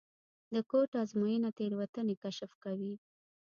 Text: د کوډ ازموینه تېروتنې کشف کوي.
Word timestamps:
د 0.53 0.55
کوډ 0.69 0.89
ازموینه 1.03 1.49
تېروتنې 1.57 2.15
کشف 2.23 2.51
کوي. 2.63 2.93